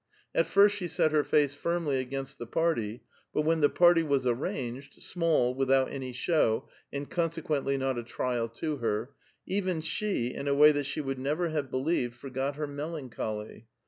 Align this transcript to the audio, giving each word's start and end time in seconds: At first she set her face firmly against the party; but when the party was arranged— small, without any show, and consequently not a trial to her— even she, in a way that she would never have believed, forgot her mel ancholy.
At 0.33 0.47
first 0.47 0.77
she 0.77 0.87
set 0.87 1.11
her 1.11 1.23
face 1.23 1.53
firmly 1.53 1.99
against 1.99 2.39
the 2.39 2.47
party; 2.47 3.03
but 3.35 3.43
when 3.43 3.61
the 3.61 3.69
party 3.69 4.01
was 4.01 4.25
arranged— 4.25 4.93
small, 5.03 5.53
without 5.53 5.91
any 5.91 6.11
show, 6.11 6.67
and 6.91 7.07
consequently 7.07 7.77
not 7.77 7.99
a 7.99 8.03
trial 8.03 8.49
to 8.49 8.77
her— 8.77 9.11
even 9.45 9.79
she, 9.81 10.33
in 10.33 10.47
a 10.47 10.55
way 10.55 10.71
that 10.71 10.87
she 10.87 11.01
would 11.01 11.19
never 11.19 11.49
have 11.49 11.69
believed, 11.69 12.15
forgot 12.15 12.55
her 12.55 12.65
mel 12.65 12.93
ancholy. 12.95 13.65